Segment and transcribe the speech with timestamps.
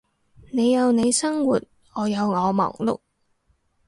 [0.51, 1.61] 你有你生活，
[1.93, 2.99] 我有我忙碌